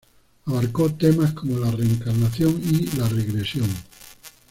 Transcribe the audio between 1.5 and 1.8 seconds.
la